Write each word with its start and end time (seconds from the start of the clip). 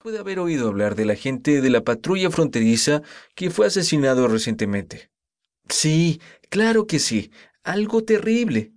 puede 0.00 0.18
haber 0.18 0.38
oído 0.38 0.68
hablar 0.68 0.94
del 0.94 1.10
agente 1.10 1.60
de 1.60 1.68
la 1.68 1.82
patrulla 1.82 2.30
fronteriza 2.30 3.02
que 3.34 3.50
fue 3.50 3.66
asesinado 3.66 4.28
recientemente. 4.28 5.10
Sí, 5.68 6.22
claro 6.48 6.86
que 6.86 6.98
sí. 6.98 7.30
Algo 7.64 8.02
terrible. 8.02 8.72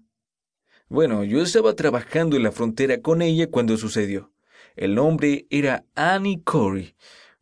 Bueno, 0.90 1.24
yo 1.24 1.42
estaba 1.42 1.76
trabajando 1.76 2.36
en 2.36 2.44
la 2.44 2.52
frontera 2.52 3.02
con 3.02 3.22
ella 3.22 3.50
cuando 3.50 3.78
sucedió. 3.78 4.34
El 4.76 4.96
nombre 4.96 5.48
era 5.50 5.86
Annie 5.96 6.42
Corey, 6.44 6.94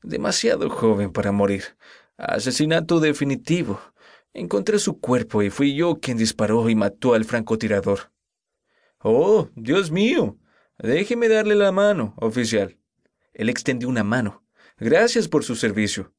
demasiado 0.04 0.70
joven 0.70 1.12
para 1.12 1.32
morir. 1.32 1.64
Asesinato 2.18 3.00
definitivo. 3.00 3.82
Encontré 4.32 4.78
su 4.78 5.00
cuerpo 5.00 5.42
y 5.42 5.50
fui 5.50 5.74
yo 5.74 5.96
quien 6.00 6.18
disparó 6.18 6.70
y 6.70 6.76
mató 6.76 7.16
al 7.16 7.26
francotirador. 7.26 8.12
Oh, 9.00 9.50
Dios 9.56 9.90
mío. 9.90 10.38
Déjeme 10.78 11.30
darle 11.30 11.56
la 11.56 11.72
mano, 11.72 12.14
oficial. 12.18 12.78
Él 13.34 13.50
extendió 13.50 13.90
una 13.90 14.04
mano. 14.04 14.44
Gracias 14.78 15.28
por 15.28 15.44
su 15.44 15.56
servicio. 15.56 16.14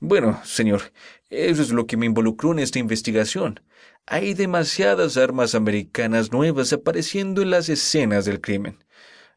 Bueno, 0.00 0.40
señor, 0.44 0.92
eso 1.30 1.62
es 1.62 1.70
lo 1.70 1.86
que 1.86 1.96
me 1.96 2.06
involucró 2.06 2.52
en 2.52 2.60
esta 2.60 2.78
investigación. 2.78 3.60
Hay 4.06 4.34
demasiadas 4.34 5.16
armas 5.16 5.54
americanas 5.54 6.32
nuevas 6.32 6.72
apareciendo 6.72 7.42
en 7.42 7.50
las 7.50 7.68
escenas 7.68 8.24
del 8.24 8.40
crimen. 8.40 8.84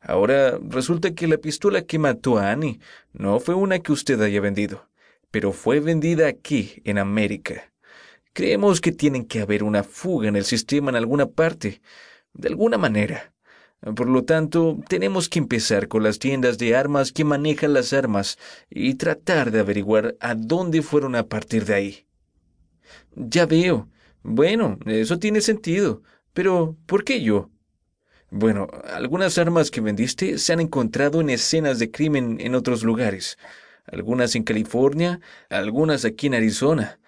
Ahora 0.02 0.60
resulta 0.62 1.14
que 1.14 1.28
la 1.28 1.38
pistola 1.38 1.82
que 1.82 2.00
mató 2.00 2.38
a 2.38 2.52
Annie 2.52 2.80
no 3.14 3.40
fue 3.40 3.56
una 3.56 3.80
que 3.80 3.92
usted 3.92 4.22
haya 4.22 4.42
vendido, 4.42 4.90
pero 5.32 5.52
fue 5.52 5.80
vendida 5.80 6.28
aquí, 6.28 6.82
en 6.86 6.98
América. 6.98 7.72
Creemos 8.34 8.82
que 8.82 8.92
tiene 8.92 9.26
que 9.26 9.42
haber 9.42 9.64
una 9.64 9.84
fuga 9.84 10.28
en 10.28 10.36
el 10.36 10.46
sistema 10.46 10.92
en 10.92 10.96
alguna 10.96 11.26
parte, 11.26 11.82
de 12.34 12.50
alguna 12.50 12.78
manera. 12.78 13.34
Por 13.82 14.10
lo 14.10 14.24
tanto, 14.24 14.80
tenemos 14.90 15.30
que 15.30 15.40
empezar 15.40 15.88
con 15.88 16.04
las 16.04 16.18
tiendas 16.20 16.58
de 16.58 16.76
armas 16.76 17.12
que 17.12 17.24
manejan 17.24 17.74
las 17.74 17.94
armas 17.94 18.38
y 18.70 18.96
tratar 18.96 19.52
de 19.52 19.60
averiguar 19.60 20.16
a 20.20 20.34
dónde 20.34 20.82
fueron 20.82 21.16
a 21.16 21.28
partir 21.28 21.66
de 21.66 21.74
ahí. 21.76 22.08
Ya 23.16 23.46
veo. 23.46 23.88
Bueno, 24.24 24.80
eso 24.86 25.20
tiene 25.20 25.42
sentido. 25.42 26.02
Pero, 26.34 26.76
¿por 26.86 27.04
qué 27.04 27.22
yo? 27.22 27.50
Bueno, 28.30 28.68
algunas 28.94 29.38
armas 29.38 29.72
que 29.72 29.80
vendiste 29.80 30.38
se 30.38 30.54
han 30.54 30.60
encontrado 30.60 31.22
en 31.22 31.30
escenas 31.30 31.80
de 31.80 31.92
crimen 31.92 32.38
en 32.42 32.56
otros 32.56 32.84
lugares. 32.84 33.38
Algunas 33.86 34.36
en 34.36 34.44
California, 34.44 35.22
algunas 35.50 36.04
aquí 36.04 36.28
en 36.28 36.34
Arizona. 36.34 37.00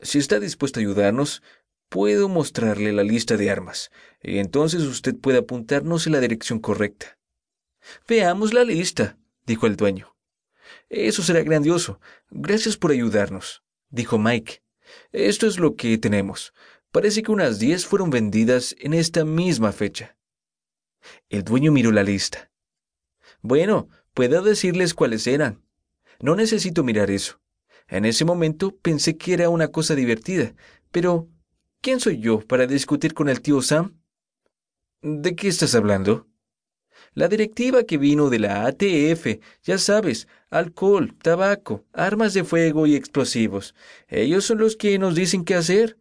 Si 0.00 0.18
está 0.18 0.38
dispuesto 0.38 0.78
a 0.78 0.82
ayudarnos, 0.82 1.42
puedo 1.88 2.28
mostrarle 2.28 2.92
la 2.92 3.02
lista 3.02 3.36
de 3.36 3.50
armas, 3.50 3.90
y 4.22 4.38
entonces 4.38 4.82
usted 4.82 5.16
puede 5.16 5.38
apuntarnos 5.38 6.06
en 6.06 6.12
la 6.12 6.20
dirección 6.20 6.58
correcta. 6.58 7.18
Veamos 8.06 8.52
la 8.52 8.64
lista, 8.64 9.18
dijo 9.46 9.66
el 9.66 9.76
dueño. 9.76 10.16
Eso 10.88 11.22
será 11.22 11.42
grandioso. 11.42 12.00
Gracias 12.30 12.76
por 12.76 12.90
ayudarnos, 12.90 13.62
dijo 13.90 14.18
Mike. 14.18 14.62
Esto 15.12 15.46
es 15.46 15.58
lo 15.58 15.76
que 15.76 15.98
tenemos. 15.98 16.52
Parece 16.90 17.22
que 17.22 17.32
unas 17.32 17.58
diez 17.58 17.86
fueron 17.86 18.10
vendidas 18.10 18.74
en 18.78 18.94
esta 18.94 19.24
misma 19.24 19.72
fecha. 19.72 20.16
El 21.28 21.44
dueño 21.44 21.72
miró 21.72 21.92
la 21.92 22.02
lista. 22.02 22.50
Bueno, 23.40 23.88
puedo 24.14 24.42
decirles 24.42 24.94
cuáles 24.94 25.26
eran. 25.26 25.62
No 26.20 26.34
necesito 26.34 26.82
mirar 26.82 27.10
eso. 27.10 27.40
En 27.86 28.04
ese 28.04 28.24
momento 28.24 28.76
pensé 28.76 29.16
que 29.16 29.32
era 29.34 29.48
una 29.48 29.68
cosa 29.68 29.94
divertida, 29.94 30.54
pero 30.90 31.28
¿quién 31.80 32.00
soy 32.00 32.18
yo 32.18 32.40
para 32.40 32.66
discutir 32.66 33.14
con 33.14 33.28
el 33.28 33.40
tío 33.40 33.62
Sam? 33.62 34.00
¿De 35.02 35.34
qué 35.36 35.48
estás 35.48 35.74
hablando? 35.74 36.26
La 37.14 37.28
directiva 37.28 37.84
que 37.84 37.98
vino 37.98 38.30
de 38.30 38.38
la 38.38 38.66
ATF, 38.66 39.40
ya 39.62 39.78
sabes, 39.78 40.28
alcohol, 40.50 41.16
tabaco, 41.22 41.84
armas 41.92 42.34
de 42.34 42.44
fuego 42.44 42.86
y 42.86 42.94
explosivos. 42.94 43.74
Ellos 44.08 44.44
son 44.44 44.58
los 44.58 44.76
que 44.76 44.98
nos 44.98 45.14
dicen 45.14 45.44
qué 45.44 45.54
hacer. 45.54 45.98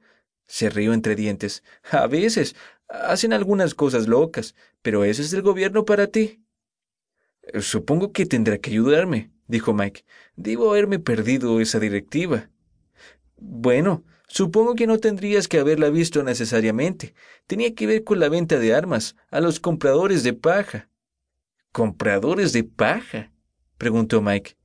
Se 0.47 0.69
rió 0.69 0.93
entre 0.93 1.15
dientes. 1.15 1.63
A 1.91 2.07
veces 2.07 2.55
hacen 2.87 3.33
algunas 3.33 3.73
cosas 3.73 4.07
locas, 4.07 4.55
pero 4.81 5.03
ese 5.03 5.21
es 5.21 5.33
el 5.33 5.41
gobierno 5.41 5.85
para 5.85 6.07
ti. 6.07 6.43
Supongo 7.59 8.11
que 8.11 8.25
tendrá 8.25 8.57
que 8.57 8.71
ayudarme, 8.71 9.31
dijo 9.47 9.73
Mike. 9.73 10.05
Debo 10.35 10.71
haberme 10.71 10.99
perdido 10.99 11.59
esa 11.61 11.79
directiva. 11.79 12.49
Bueno, 13.37 14.03
supongo 14.27 14.75
que 14.75 14.87
no 14.87 14.99
tendrías 14.99 15.47
que 15.47 15.59
haberla 15.59 15.89
visto 15.89 16.23
necesariamente. 16.23 17.13
Tenía 17.47 17.73
que 17.73 17.87
ver 17.87 18.03
con 18.03 18.19
la 18.19 18.29
venta 18.29 18.59
de 18.59 18.73
armas 18.73 19.15
a 19.31 19.39
los 19.39 19.59
compradores 19.59 20.23
de 20.23 20.33
paja. 20.33 20.89
¿Compradores 21.71 22.53
de 22.53 22.63
paja? 22.63 23.31
preguntó 23.77 24.21
Mike. 24.21 24.55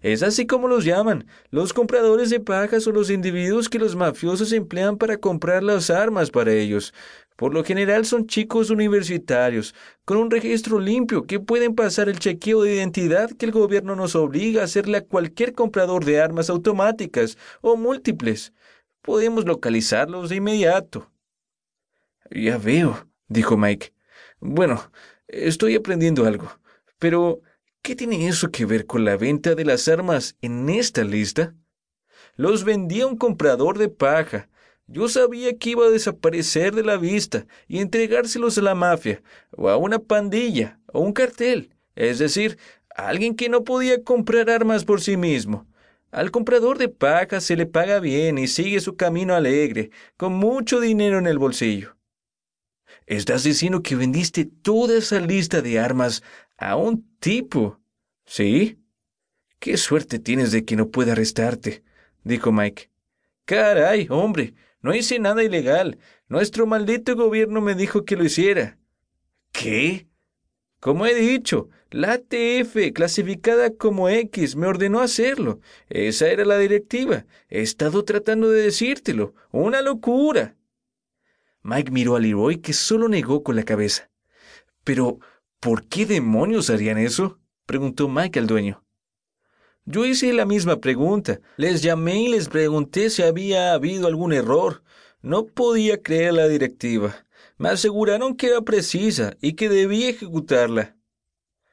Es 0.00 0.22
así 0.22 0.46
como 0.46 0.68
los 0.68 0.84
llaman. 0.84 1.26
Los 1.50 1.72
compradores 1.72 2.30
de 2.30 2.40
paja 2.40 2.80
son 2.80 2.94
los 2.94 3.10
individuos 3.10 3.68
que 3.68 3.78
los 3.78 3.96
mafiosos 3.96 4.52
emplean 4.52 4.96
para 4.96 5.16
comprar 5.16 5.62
las 5.62 5.90
armas 5.90 6.30
para 6.30 6.52
ellos. 6.52 6.94
Por 7.36 7.54
lo 7.54 7.64
general 7.64 8.04
son 8.06 8.26
chicos 8.26 8.70
universitarios, 8.70 9.74
con 10.04 10.18
un 10.18 10.30
registro 10.30 10.78
limpio, 10.78 11.24
que 11.24 11.40
pueden 11.40 11.74
pasar 11.74 12.08
el 12.08 12.18
chequeo 12.18 12.62
de 12.62 12.76
identidad 12.76 13.30
que 13.30 13.46
el 13.46 13.52
gobierno 13.52 13.96
nos 13.96 14.14
obliga 14.14 14.60
a 14.60 14.64
hacerle 14.64 14.98
a 14.98 15.04
cualquier 15.04 15.52
comprador 15.52 16.04
de 16.04 16.20
armas 16.20 16.50
automáticas 16.50 17.36
o 17.60 17.76
múltiples. 17.76 18.52
Podemos 19.02 19.44
localizarlos 19.44 20.30
de 20.30 20.36
inmediato. 20.36 21.10
Ya 22.30 22.56
veo, 22.56 23.08
dijo 23.28 23.56
Mike. 23.56 23.92
Bueno, 24.40 24.90
estoy 25.28 25.74
aprendiendo 25.74 26.24
algo. 26.24 26.50
Pero, 26.98 27.40
¿qué 27.82 27.96
tiene 27.96 28.28
eso 28.28 28.50
que 28.50 28.64
ver 28.64 28.86
con 28.86 29.04
la 29.04 29.16
venta 29.16 29.54
de 29.54 29.64
las 29.64 29.88
armas 29.88 30.36
en 30.40 30.68
esta 30.68 31.02
lista? 31.04 31.54
Los 32.36 32.64
vendía 32.64 33.06
un 33.06 33.16
comprador 33.16 33.76
de 33.76 33.88
paja, 33.88 34.48
yo 34.86 35.08
sabía 35.08 35.56
que 35.56 35.70
iba 35.70 35.86
a 35.86 35.90
desaparecer 35.90 36.74
de 36.74 36.84
la 36.84 36.96
vista 36.96 37.46
y 37.66 37.78
entregárselos 37.78 38.58
a 38.58 38.62
la 38.62 38.74
mafia, 38.74 39.22
o 39.50 39.68
a 39.68 39.76
una 39.76 39.98
pandilla, 39.98 40.80
o 40.92 41.00
un 41.00 41.12
cartel, 41.12 41.74
es 41.94 42.18
decir, 42.18 42.58
a 42.94 43.08
alguien 43.08 43.34
que 43.34 43.48
no 43.48 43.64
podía 43.64 44.02
comprar 44.02 44.50
armas 44.50 44.84
por 44.84 45.00
sí 45.00 45.16
mismo. 45.16 45.66
Al 46.12 46.30
comprador 46.30 46.76
de 46.76 46.90
paja 46.90 47.40
se 47.40 47.56
le 47.56 47.64
paga 47.64 47.98
bien 47.98 48.36
y 48.36 48.46
sigue 48.46 48.80
su 48.80 48.96
camino 48.96 49.34
alegre, 49.34 49.90
con 50.18 50.34
mucho 50.34 50.78
dinero 50.78 51.18
en 51.18 51.26
el 51.26 51.38
bolsillo. 51.38 51.96
Estás 53.06 53.44
diciendo 53.44 53.82
que 53.82 53.96
vendiste 53.96 54.44
toda 54.44 54.98
esa 54.98 55.20
lista 55.20 55.62
de 55.62 55.78
armas 55.78 56.22
a 56.58 56.76
un 56.76 57.16
tipo. 57.18 57.80
¿Sí? 58.26 58.78
Qué 59.58 59.78
suerte 59.78 60.18
tienes 60.18 60.52
de 60.52 60.66
que 60.66 60.76
no 60.76 60.90
pueda 60.90 61.12
arrestarte, 61.12 61.82
dijo 62.24 62.52
Mike. 62.52 62.90
Caray, 63.46 64.06
hombre, 64.10 64.52
no 64.82 64.94
hice 64.94 65.18
nada 65.18 65.42
ilegal. 65.42 65.98
Nuestro 66.28 66.66
maldito 66.66 67.16
gobierno 67.16 67.62
me 67.62 67.74
dijo 67.74 68.04
que 68.04 68.16
lo 68.16 68.24
hiciera. 68.24 68.78
¿Qué? 69.50 70.08
Como 70.82 71.06
he 71.06 71.14
dicho, 71.14 71.68
la 71.92 72.14
ATF, 72.14 72.92
clasificada 72.92 73.70
como 73.70 74.08
X, 74.08 74.56
me 74.56 74.66
ordenó 74.66 74.98
hacerlo. 74.98 75.60
Esa 75.88 76.26
era 76.26 76.44
la 76.44 76.58
directiva. 76.58 77.24
He 77.48 77.62
estado 77.62 78.04
tratando 78.04 78.50
de 78.50 78.62
decírtelo. 78.62 79.32
Una 79.52 79.80
locura. 79.80 80.56
Mike 81.62 81.92
miró 81.92 82.16
a 82.16 82.18
Leroy, 82.18 82.56
que 82.56 82.72
solo 82.72 83.06
negó 83.06 83.44
con 83.44 83.54
la 83.54 83.62
cabeza. 83.62 84.10
Pero, 84.82 85.20
¿por 85.60 85.86
qué 85.86 86.04
demonios 86.04 86.68
harían 86.68 86.98
eso? 86.98 87.38
preguntó 87.64 88.08
Mike 88.08 88.40
al 88.40 88.48
dueño. 88.48 88.84
Yo 89.84 90.04
hice 90.04 90.32
la 90.32 90.46
misma 90.46 90.80
pregunta. 90.80 91.40
Les 91.58 91.80
llamé 91.80 92.24
y 92.24 92.28
les 92.28 92.48
pregunté 92.48 93.08
si 93.08 93.22
había 93.22 93.72
habido 93.72 94.08
algún 94.08 94.32
error. 94.32 94.82
No 95.20 95.46
podía 95.46 96.02
creer 96.02 96.34
la 96.34 96.48
directiva. 96.48 97.24
Me 97.58 97.68
aseguraron 97.68 98.36
que 98.36 98.48
era 98.48 98.62
precisa 98.62 99.36
y 99.40 99.54
que 99.54 99.68
debía 99.68 100.10
ejecutarla. 100.10 100.96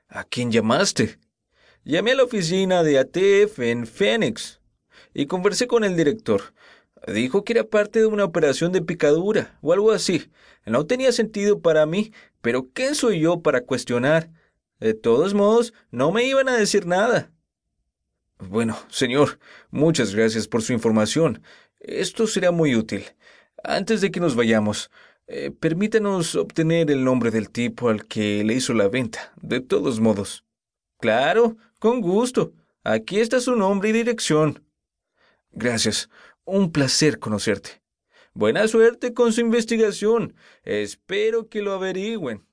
¿A 0.07 0.23
quién 0.23 0.51
llamaste? 0.51 1.19
Llamé 1.83 2.11
a 2.11 2.15
la 2.15 2.23
oficina 2.23 2.83
de 2.83 2.99
ATF 2.99 3.59
en 3.59 3.87
Phoenix 3.87 4.59
y 5.13 5.25
conversé 5.25 5.67
con 5.67 5.83
el 5.83 5.95
director. 5.95 6.53
Dijo 7.07 7.43
que 7.43 7.53
era 7.53 7.63
parte 7.63 7.99
de 7.99 8.05
una 8.05 8.25
operación 8.25 8.71
de 8.71 8.81
picadura 8.81 9.57
o 9.61 9.73
algo 9.73 9.91
así. 9.91 10.29
No 10.65 10.85
tenía 10.85 11.11
sentido 11.11 11.61
para 11.61 11.85
mí, 11.85 12.11
pero 12.41 12.69
¿quién 12.73 12.95
soy 12.95 13.19
yo 13.19 13.41
para 13.41 13.61
cuestionar? 13.61 14.29
De 14.79 14.93
todos 14.93 15.33
modos, 15.33 15.73
no 15.91 16.11
me 16.11 16.25
iban 16.25 16.49
a 16.49 16.57
decir 16.57 16.85
nada. 16.85 17.31
Bueno, 18.37 18.77
señor, 18.89 19.39
muchas 19.69 20.15
gracias 20.15 20.47
por 20.47 20.61
su 20.61 20.73
información. 20.73 21.41
Esto 21.79 22.27
será 22.27 22.51
muy 22.51 22.75
útil. 22.75 23.03
Antes 23.63 23.99
de 24.01 24.11
que 24.11 24.21
nos 24.21 24.35
vayamos, 24.35 24.89
eh, 25.31 25.51
permítanos 25.51 26.35
obtener 26.35 26.89
el 26.89 27.03
nombre 27.03 27.29
del 27.29 27.51
tipo 27.51 27.89
al 27.89 28.07
que 28.07 28.43
le 28.43 28.55
hizo 28.55 28.73
la 28.73 28.87
venta, 28.87 29.31
de 29.39 29.59
todos 29.59 29.99
modos. 29.99 30.43
Claro, 30.99 31.55
con 31.77 32.01
gusto. 32.01 32.53
Aquí 32.83 33.19
está 33.19 33.39
su 33.39 33.55
nombre 33.55 33.89
y 33.89 33.91
dirección. 33.91 34.65
Gracias. 35.51 36.09
Un 36.45 36.71
placer 36.71 37.19
conocerte. 37.19 37.83
Buena 38.33 38.67
suerte 38.67 39.13
con 39.13 39.31
su 39.31 39.41
investigación. 39.41 40.33
Espero 40.63 41.47
que 41.47 41.61
lo 41.61 41.73
averigüen. 41.73 42.48